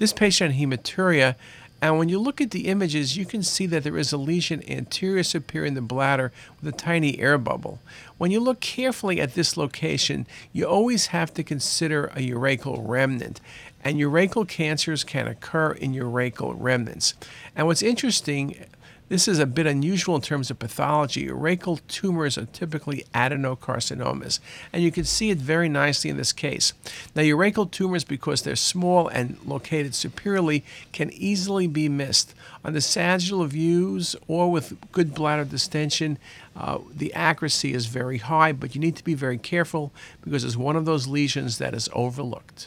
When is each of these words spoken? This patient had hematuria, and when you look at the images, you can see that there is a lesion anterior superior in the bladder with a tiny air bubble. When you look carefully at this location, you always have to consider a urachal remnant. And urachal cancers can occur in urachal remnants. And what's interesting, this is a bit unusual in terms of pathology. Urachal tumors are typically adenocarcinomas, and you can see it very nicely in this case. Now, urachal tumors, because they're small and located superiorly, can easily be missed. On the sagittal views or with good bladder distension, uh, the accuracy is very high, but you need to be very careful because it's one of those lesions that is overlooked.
This 0.00 0.14
patient 0.14 0.54
had 0.54 0.70
hematuria, 0.70 1.34
and 1.82 1.98
when 1.98 2.08
you 2.08 2.18
look 2.18 2.40
at 2.40 2.52
the 2.52 2.68
images, 2.68 3.18
you 3.18 3.26
can 3.26 3.42
see 3.42 3.66
that 3.66 3.84
there 3.84 3.98
is 3.98 4.14
a 4.14 4.16
lesion 4.16 4.62
anterior 4.66 5.22
superior 5.22 5.66
in 5.66 5.74
the 5.74 5.82
bladder 5.82 6.32
with 6.58 6.74
a 6.74 6.76
tiny 6.76 7.18
air 7.18 7.36
bubble. 7.36 7.80
When 8.16 8.30
you 8.30 8.40
look 8.40 8.60
carefully 8.60 9.20
at 9.20 9.34
this 9.34 9.58
location, 9.58 10.26
you 10.54 10.64
always 10.64 11.08
have 11.08 11.34
to 11.34 11.42
consider 11.42 12.06
a 12.16 12.26
urachal 12.30 12.80
remnant. 12.82 13.42
And 13.84 13.98
urachal 13.98 14.48
cancers 14.48 15.04
can 15.04 15.26
occur 15.26 15.72
in 15.72 15.92
urachal 15.92 16.54
remnants. 16.56 17.12
And 17.54 17.66
what's 17.66 17.82
interesting, 17.82 18.56
this 19.10 19.26
is 19.26 19.40
a 19.40 19.44
bit 19.44 19.66
unusual 19.66 20.14
in 20.14 20.22
terms 20.22 20.52
of 20.52 20.60
pathology. 20.60 21.26
Urachal 21.26 21.80
tumors 21.88 22.38
are 22.38 22.46
typically 22.46 23.04
adenocarcinomas, 23.12 24.38
and 24.72 24.84
you 24.84 24.92
can 24.92 25.02
see 25.02 25.30
it 25.30 25.38
very 25.38 25.68
nicely 25.68 26.10
in 26.10 26.16
this 26.16 26.32
case. 26.32 26.72
Now, 27.16 27.22
urachal 27.22 27.68
tumors, 27.68 28.04
because 28.04 28.42
they're 28.42 28.54
small 28.54 29.08
and 29.08 29.36
located 29.44 29.96
superiorly, 29.96 30.64
can 30.92 31.10
easily 31.12 31.66
be 31.66 31.88
missed. 31.88 32.34
On 32.64 32.72
the 32.72 32.80
sagittal 32.80 33.44
views 33.46 34.14
or 34.28 34.48
with 34.48 34.78
good 34.92 35.12
bladder 35.12 35.44
distension, 35.44 36.16
uh, 36.54 36.78
the 36.94 37.12
accuracy 37.12 37.74
is 37.74 37.86
very 37.86 38.18
high, 38.18 38.52
but 38.52 38.76
you 38.76 38.80
need 38.80 38.94
to 38.94 39.04
be 39.04 39.14
very 39.14 39.38
careful 39.38 39.90
because 40.22 40.44
it's 40.44 40.56
one 40.56 40.76
of 40.76 40.84
those 40.84 41.08
lesions 41.08 41.58
that 41.58 41.74
is 41.74 41.88
overlooked. 41.92 42.58